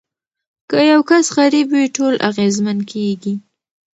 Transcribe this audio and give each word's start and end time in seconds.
که 0.69 0.77
یو 0.91 1.01
کس 1.09 1.25
غریب 1.37 1.67
وي 1.73 1.85
ټول 1.95 2.13
اغیزمن 2.29 2.77
کیږي. 2.91 3.33